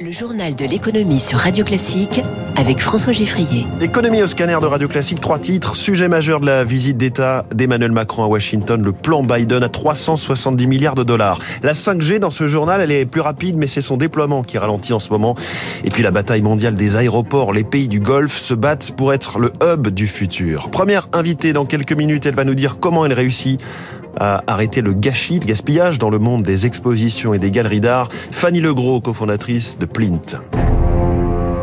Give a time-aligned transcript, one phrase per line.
[0.00, 2.22] Le journal de l'économie sur Radio Classique
[2.54, 3.66] avec François Giffrier.
[3.80, 5.74] L'économie au scanner de Radio Classique, trois titres.
[5.74, 10.68] Sujet majeur de la visite d'État d'Emmanuel Macron à Washington, le plan Biden à 370
[10.68, 11.40] milliards de dollars.
[11.64, 14.92] La 5G dans ce journal, elle est plus rapide, mais c'est son déploiement qui ralentit
[14.92, 15.34] en ce moment.
[15.82, 17.52] Et puis la bataille mondiale des aéroports.
[17.52, 20.70] Les pays du Golfe se battent pour être le hub du futur.
[20.70, 23.60] Première invitée dans quelques minutes, elle va nous dire comment elle réussit
[24.18, 28.08] à arrêter le gâchis, le gaspillage dans le monde des expositions et des galeries d'art.
[28.30, 30.40] Fanny Legros, cofondatrice de Plint.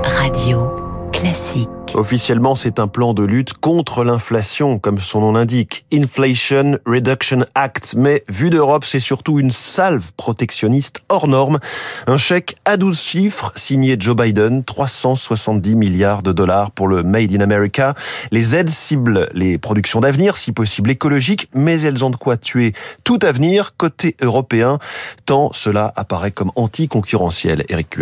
[0.03, 0.71] Radio
[1.11, 1.69] classique.
[1.93, 5.85] Officiellement, c'est un plan de lutte contre l'inflation, comme son nom l'indique.
[5.93, 7.95] Inflation Reduction Act.
[7.97, 11.59] Mais vu d'Europe, c'est surtout une salve protectionniste hors norme.
[12.07, 17.33] Un chèque à 12 chiffres signé Joe Biden, 370 milliards de dollars pour le Made
[17.33, 17.95] in America.
[18.31, 22.73] Les aides ciblent les productions d'avenir, si possible écologiques, mais elles ont de quoi tuer
[23.03, 24.79] tout avenir côté européen,
[25.25, 27.63] tant cela apparaît comme anticoncurrentiel.
[27.69, 27.95] Eric.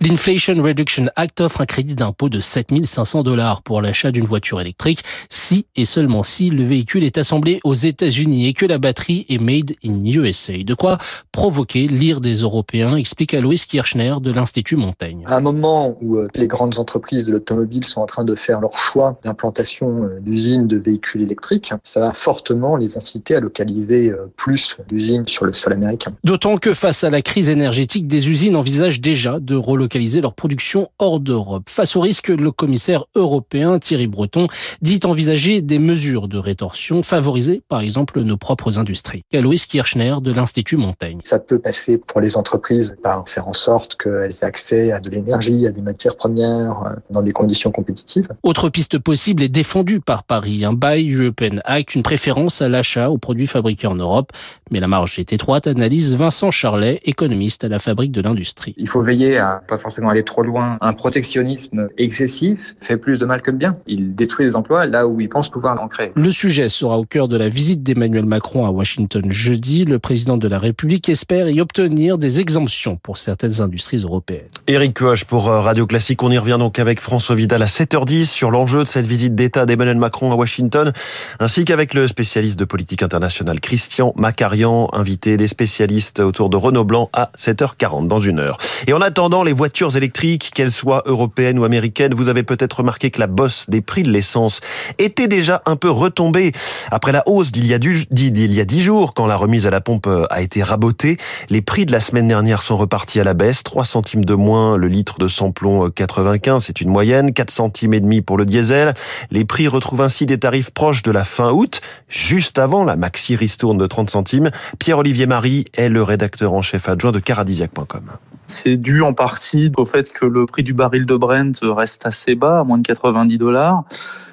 [0.00, 5.02] L'Inflation Reduction Act offre un crédit d'impôt de 7500 dollars pour l'achat d'une voiture électrique
[5.28, 9.40] si et seulement si le véhicule est assemblé aux États-Unis et que la batterie est
[9.40, 10.52] made in USA.
[10.64, 10.98] De quoi
[11.32, 15.22] provoquer l'ire des Européens, explique Alois Kirchner de l'Institut Montaigne.
[15.26, 18.60] À un moment où euh, les grandes entreprises de l'automobile sont en train de faire
[18.60, 24.10] leur choix d'implantation euh, d'usines de véhicules électriques, ça va fortement les inciter à localiser
[24.10, 26.12] euh, plus d'usines sur le sol américain.
[26.24, 30.90] D'autant que face à la crise énergétique, des usines envisagent déjà de relocaliser leur production
[30.98, 31.64] hors d'Europe.
[31.68, 34.46] Face au risque, le commissaire européen Thierry Breton
[34.82, 39.22] dit envisager des mesures de rétorsion favoriser par exemple nos propres industries.
[39.32, 41.20] Alois Kirchner de l'Institut Montaigne.
[41.24, 45.10] Ça peut passer pour les entreprises par faire en sorte qu'elles aient accès à de
[45.10, 48.28] l'énergie, à des matières premières euh, dans des conditions compétitives.
[48.42, 53.10] Autre piste possible est défendue par Paris, un Buy European Act, une préférence à l'achat
[53.10, 54.32] aux produits fabriqués en Europe.
[54.70, 58.74] Mais la marge est étroite, analyse Vincent Charlet, économiste à la fabrique de l'industrie.
[58.76, 60.76] Il faut veiller à pas forcément aller trop loin.
[60.80, 63.76] Un protectionnisme excessif fait plus de mal que de bien.
[63.86, 66.12] Il détruit les emplois là où il pense pouvoir en créer.
[66.14, 69.84] Le sujet sera au cœur de la visite d'Emmanuel Macron à Washington jeudi.
[69.84, 74.48] Le président de la République espère y obtenir des exemptions pour certaines industries européennes.
[74.66, 76.22] Éric Coche pour euh, Radio Classique.
[76.22, 79.66] On y revient donc avec François Vidal à 7h10 sur l'enjeu de cette visite d'État
[79.66, 80.92] d'Emmanuel Macron à Washington,
[81.38, 86.84] ainsi qu'avec le spécialiste de politique internationale Christian Macarian, invité des spécialistes autour de Renault
[86.84, 88.58] Blanc à 7h40 dans une heure.
[88.86, 92.89] Et en attendant, les voitures électriques, qu'elles soient européennes ou américaines, vous avez peut-être remarqué
[92.98, 94.60] que la bosse des prix de l'essence
[94.98, 96.52] était déjà un peu retombée
[96.90, 100.42] après la hausse d'il y a dix jours quand la remise à la pompe a
[100.42, 101.16] été rabotée.
[101.48, 104.76] Les prix de la semaine dernière sont repartis à la baisse, 3 centimes de moins
[104.76, 108.94] le litre de samplon 95, c'est une moyenne, 4 centimes et demi pour le diesel.
[109.30, 113.36] Les prix retrouvent ainsi des tarifs proches de la fin août, juste avant la maxi
[113.36, 114.50] ristourne de 30 centimes.
[114.78, 118.10] Pierre-Olivier Marie est le rédacteur en chef adjoint de caradisiac.com.
[118.50, 122.34] C'est dû en partie au fait que le prix du baril de Brent reste assez
[122.34, 123.84] bas, à moins de 90 dollars.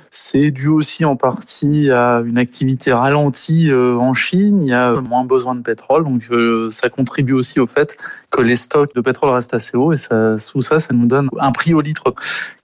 [0.09, 4.61] C'est dû aussi en partie à une activité ralentie euh, en Chine.
[4.61, 7.97] Il y a moins besoin de pétrole, donc euh, ça contribue aussi au fait
[8.31, 9.91] que les stocks de pétrole restent assez hauts.
[9.91, 12.13] Et ça, sous ça, ça nous donne un prix au litre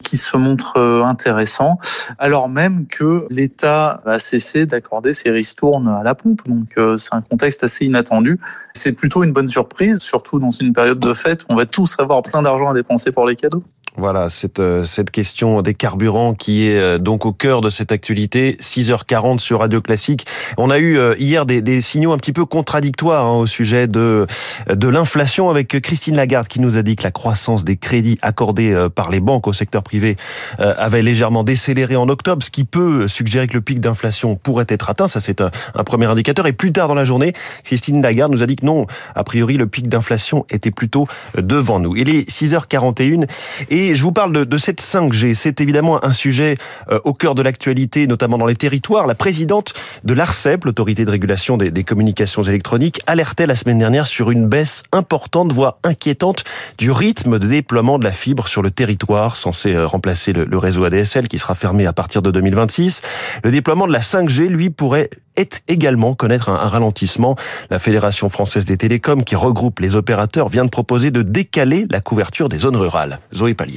[0.04, 1.78] qui se montre euh, intéressant,
[2.18, 6.42] alors même que l'État a cessé d'accorder ses ristournes à la pompe.
[6.48, 8.40] Donc c'est un contexte assez inattendu.
[8.74, 11.96] C'est plutôt une bonne surprise, surtout dans une période de fête où on va tous
[12.00, 13.64] avoir plein d'argent à dépenser pour les cadeaux.
[13.96, 17.92] Voilà, cette, euh, cette question des carburants qui est euh, donc au cœur de cette
[17.92, 18.58] actualité.
[18.60, 20.26] 6h40 sur Radio Classique.
[20.58, 23.86] On a eu euh, hier des, des signaux un petit peu contradictoires hein, au sujet
[23.86, 24.26] de,
[24.68, 28.88] de l'inflation avec Christine Lagarde qui nous a dit que la croissance des crédits accordés
[28.96, 30.18] par les banques au secteur privé
[30.58, 34.90] avait légèrement décéléré en octobre, ce qui peut suggérer que le pic d'inflation pourrait être
[34.90, 35.08] atteint.
[35.08, 36.48] Ça, c'est un, un premier indicateur.
[36.48, 37.34] Et plus tard dans la journée,
[37.64, 41.80] Christine Lagarde nous a dit que non, a priori, le pic d'inflation était plutôt devant
[41.80, 41.96] nous.
[41.96, 43.28] Il est 6h41
[43.70, 45.34] et et je vous parle de, de cette 5G.
[45.34, 46.58] C'est évidemment un sujet
[46.92, 49.08] euh, au cœur de l'actualité, notamment dans les territoires.
[49.08, 49.74] La présidente
[50.04, 54.48] de l'ARCEP, l'autorité de régulation des, des, communications électroniques, alertait la semaine dernière sur une
[54.48, 56.44] baisse importante, voire inquiétante,
[56.78, 60.58] du rythme de déploiement de la fibre sur le territoire, censé euh, remplacer le, le
[60.58, 63.02] réseau ADSL qui sera fermé à partir de 2026.
[63.44, 67.36] Le déploiement de la 5G, lui, pourrait est également connaître un, ralentissement.
[67.70, 72.02] La Fédération française des télécoms, qui regroupe les opérateurs, vient de proposer de décaler la
[72.02, 73.20] couverture des zones rurales.
[73.34, 73.73] Zoé Pallier.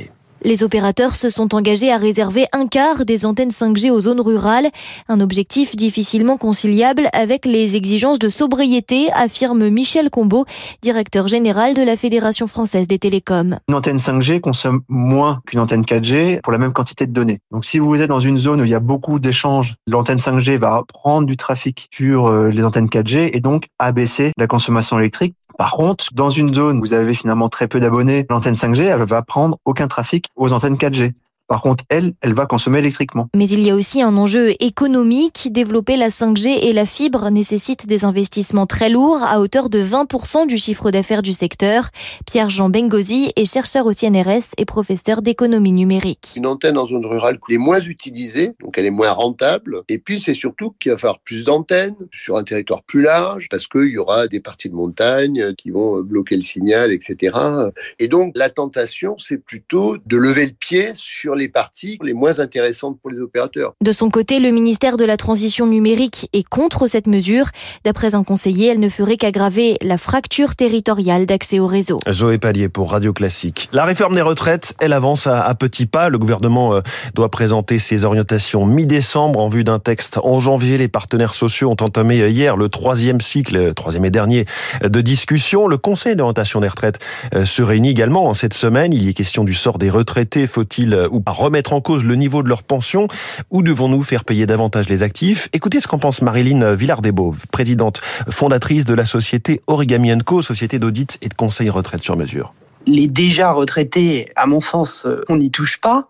[0.47, 4.69] Les opérateurs se sont engagés à réserver un quart des antennes 5G aux zones rurales,
[5.09, 10.45] un objectif difficilement conciliable avec les exigences de sobriété, affirme Michel Combeau,
[10.83, 13.59] directeur général de la Fédération française des télécoms.
[13.67, 17.41] Une antenne 5G consomme moins qu'une antenne 4G pour la même quantité de données.
[17.51, 20.59] Donc si vous êtes dans une zone où il y a beaucoup d'échanges, l'antenne 5G
[20.59, 25.35] va prendre du trafic sur euh, les antennes 4G et donc abaisser la consommation électrique
[25.59, 29.05] Par contre, dans une zone où vous avez finalement très peu d'abonnés, l'antenne 5G, elle
[29.05, 31.15] va prendre aucun trafic aux antennes 4G.
[31.49, 33.29] Par contre, elle, elle va consommer électriquement.
[33.35, 35.49] Mais il y a aussi un enjeu économique.
[35.53, 40.49] Développer la 5G et la fibre nécessite des investissements très lourds à hauteur de 20%
[40.49, 41.91] du chiffre d'affaires du secteur.
[42.27, 46.35] Pierre-Jean Bengozi est chercheur au CNRS et professeur d'économie numérique.
[46.37, 49.83] Une antenne en zone rurale est moins utilisée, donc elle est moins rentable.
[49.89, 53.69] Et puis c'est surtout qu'il va falloir plus d'antennes sur un territoire plus large parce
[53.69, 57.37] qu'il y aura des parties de montagne qui vont bloquer le signal, etc.
[58.01, 62.39] Et donc la tentation, c'est plutôt de lever le pied sur les parties les moins
[62.39, 63.75] intéressantes pour les opérateurs.
[63.81, 67.47] De son côté, le ministère de la Transition numérique est contre cette mesure.
[67.85, 71.99] D'après un conseiller, elle ne ferait qu'aggraver la fracture territoriale d'accès au réseau.
[72.11, 73.69] Zoé Pallier pour Radio Classique.
[73.73, 76.09] La réforme des retraites, elle avance à, petits pas.
[76.09, 76.81] Le gouvernement euh,
[77.15, 80.79] doit présenter ses orientations mi-décembre en vue d'un texte en janvier.
[80.79, 84.45] Les partenaires sociaux ont entamé euh, hier le troisième cycle, euh, troisième et dernier,
[84.83, 85.67] de discussion.
[85.67, 86.99] Le Conseil d'orientation des retraites
[87.45, 88.93] se réunit également en cette semaine.
[88.93, 90.47] Il y est question du sort des retraités.
[90.47, 93.09] Faut-il ou à remettre en cause le niveau de leur pension
[93.51, 95.49] ou devons-nous faire payer davantage les actifs?
[95.53, 98.01] Écoutez ce qu'en pense Marilyn Villardebo, présidente
[98.31, 102.55] fondatrice de la société Origami Co, société d'audit et de conseil retraite sur mesure.
[102.87, 106.07] Les déjà retraités, à mon sens, on n'y touche pas.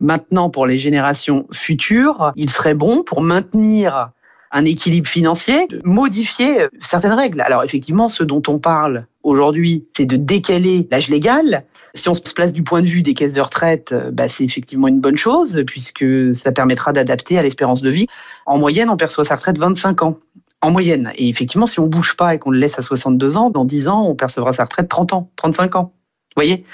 [0.00, 4.10] Maintenant, pour les générations futures, il serait bon pour maintenir
[4.50, 7.40] un équilibre financier, de modifier certaines règles.
[7.40, 11.64] Alors effectivement, ce dont on parle aujourd'hui, c'est de décaler l'âge légal.
[11.94, 14.44] Si on se place du point de vue des caisses de retraite, euh, bah, c'est
[14.44, 16.04] effectivement une bonne chose puisque
[16.34, 18.06] ça permettra d'adapter à l'espérance de vie.
[18.46, 20.18] En moyenne, on perçoit sa retraite 25 ans.
[20.60, 21.12] En moyenne.
[21.16, 23.88] Et effectivement, si on bouge pas et qu'on le laisse à 62 ans, dans 10
[23.88, 25.92] ans, on percevra sa retraite 30 ans, 35 ans.
[26.36, 26.64] Vous voyez?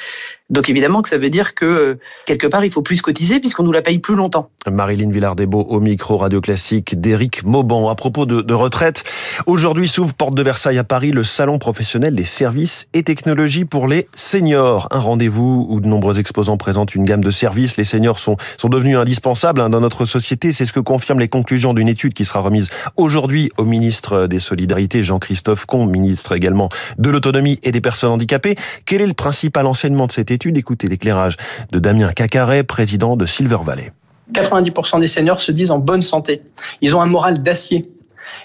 [0.50, 3.64] Donc évidemment que ça veut dire que euh, quelque part il faut plus cotiser puisqu'on
[3.64, 4.50] nous la paye plus longtemps.
[4.70, 7.88] Marilyn Villardebo au micro radio classique d'Éric Mauban.
[7.88, 9.04] À propos de, de retraite,
[9.46, 13.88] aujourd'hui s'ouvre porte de Versailles à Paris le salon professionnel des services et technologies pour
[13.88, 14.88] les seniors.
[14.90, 17.76] Un rendez-vous où de nombreux exposants présentent une gamme de services.
[17.76, 20.52] Les seniors sont, sont devenus indispensables hein, dans notre société.
[20.52, 24.38] C'est ce que confirment les conclusions d'une étude qui sera remise aujourd'hui au ministre des
[24.38, 26.68] Solidarités, Jean-Christophe Combe, ministre également
[26.98, 28.56] de l'autonomie et des personnes handicapées.
[28.86, 31.37] Quel est le principal enseignement de cette Écoutez l'éclairage
[31.73, 33.93] de Damien Cacaret, président de Silver Valley.
[34.32, 36.43] 90% des seniors se disent en bonne santé.
[36.81, 37.90] Ils ont un moral d'acier.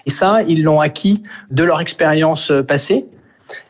[0.06, 3.06] Et ça, ils l'ont acquis de leur expérience passée.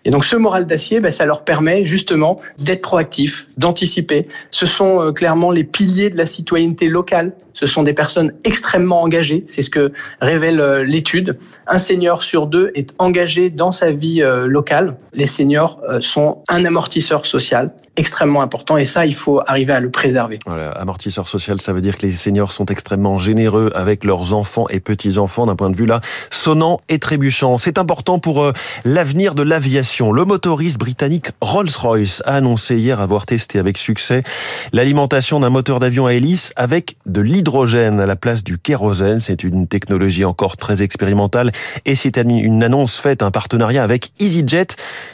[0.06, 4.24] Et donc ce moral d'acier, ben, ça leur permet justement d'être proactifs, d'anticiper.
[4.52, 7.34] Ce sont euh, clairement les piliers de la citoyenneté locale.
[7.54, 9.44] Ce sont des personnes extrêmement engagées.
[9.48, 9.92] C'est ce que
[10.22, 11.38] révèle euh, l'étude.
[11.68, 14.98] Un senior sur deux est engagé dans sa vie euh, locale.
[15.14, 19.92] Les seniors sont un amortisseur social extrêmement important et ça, il faut arriver à le
[19.92, 20.40] préserver.
[20.76, 24.80] Amortisseur social, ça veut dire que les seniors sont extrêmement généreux avec leurs enfants et
[24.80, 26.02] petits-enfants d'un point de vue là
[26.32, 27.60] sonnant et trébuchant.
[27.60, 28.52] C'est important pour
[28.84, 34.22] l'avenir de l'aviation le motoriste britannique Rolls-Royce a annoncé hier avoir testé avec succès
[34.72, 39.20] l'alimentation d'un moteur d'avion à hélice avec de l'hydrogène à la place du kérosène.
[39.20, 41.52] C'est une technologie encore très expérimentale
[41.86, 44.68] et c'est une annonce faite, un partenariat avec EasyJet.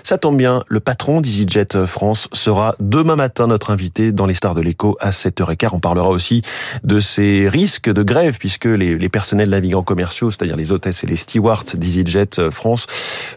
[0.03, 4.55] Ça tombe bien, le patron d'EasyJet France sera demain matin notre invité dans les stars
[4.55, 5.69] de l'écho à 7h15.
[5.71, 6.41] On parlera aussi
[6.83, 11.07] de ces risques de grève puisque les, les personnels navigants commerciaux, c'est-à-dire les hôtesses et
[11.07, 12.87] les stewards d'EasyJet France,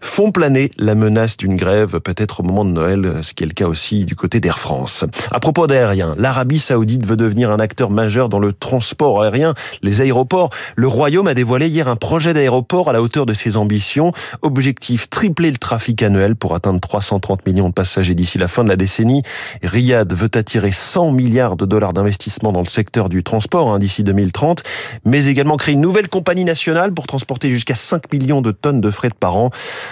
[0.01, 3.53] font planer la menace d'une grève peut-être au moment de Noël, ce qui est le
[3.53, 5.05] cas aussi du côté d'Air France.
[5.31, 9.53] À propos d'aérien, l'Arabie Saoudite veut devenir un acteur majeur dans le transport aérien,
[9.83, 10.49] les aéroports.
[10.75, 14.13] Le Royaume a dévoilé hier un projet d'aéroport à la hauteur de ses ambitions.
[14.41, 18.71] Objectif tripler le trafic annuel pour atteindre 330 millions de passagers d'ici la fin de
[18.71, 19.23] la décennie.
[19.63, 24.03] Riyad veut attirer 100 milliards de dollars d'investissement dans le secteur du transport hein, d'ici
[24.03, 24.63] 2030,
[25.05, 28.91] mais également créer une nouvelle compagnie nationale pour transporter jusqu'à 5 millions de tonnes de
[28.91, 29.51] fret par an.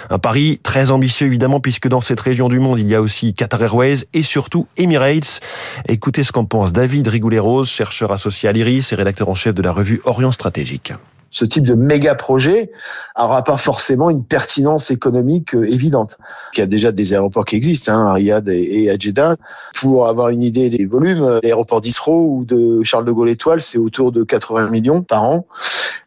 [0.09, 3.33] Un pari très ambitieux évidemment, puisque dans cette région du monde, il y a aussi
[3.33, 5.39] Qatar Airways et surtout Emirates.
[5.87, 9.61] Écoutez ce qu'en pense David Rigoulet-Rose, chercheur associé à l'IRIS et rédacteur en chef de
[9.61, 10.93] la revue Orient Stratégique
[11.31, 12.71] ce type de méga projet
[13.17, 16.17] n'aura pas forcément une pertinence économique euh, évidente.
[16.53, 19.35] Il y a déjà des aéroports qui existent, hein, et à.
[19.73, 23.77] Pour avoir une idée des volumes, l'aéroport d'Israël ou de Charles de Gaulle Étoile, c'est
[23.77, 25.45] autour de 80 millions par an.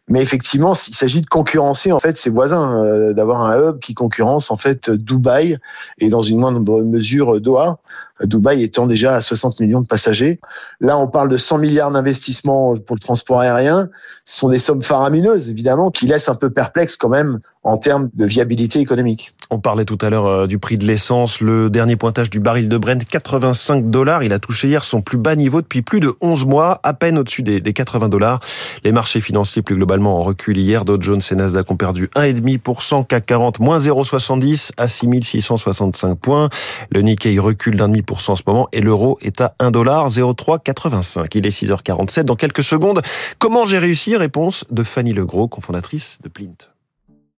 [0.07, 3.95] Mais effectivement, il s'agit de concurrencer en fait ses voisins, euh, d'avoir un hub qui
[3.95, 5.57] concurrence en fait Dubaï
[5.97, 7.79] et dans une moindre mesure Doha.
[8.23, 10.39] Dubaï étant déjà à 60 millions de passagers.
[10.79, 13.89] Là, on parle de 100 milliards d'investissements pour le transport aérien.
[14.23, 18.09] Ce sont des sommes faramineuses, évidemment, qui laissent un peu perplexe quand même en termes
[18.13, 19.33] de viabilité économique.
[19.49, 21.41] On parlait tout à l'heure euh, du prix de l'essence.
[21.41, 24.23] Le dernier pointage du baril de Brent, 85 dollars.
[24.23, 27.17] Il a touché hier son plus bas niveau depuis plus de 11 mois, à peine
[27.17, 28.39] au-dessus des 80 dollars.
[28.83, 30.85] Les marchés financiers plus globalement en recul hier.
[30.85, 36.49] Dow Jones et Nasdaq ont perdu 1,5%, CAC 40 moins 0,70 à 6665 points.
[36.91, 41.27] Le Nikkei recule d'un demi pour cent en ce moment et l'euro est à 1,0385.
[41.35, 42.23] Il est 6h47.
[42.23, 43.01] Dans quelques secondes,
[43.39, 44.15] comment j'ai réussi?
[44.15, 46.74] Réponse de Fanny Legros, cofondatrice de Plint.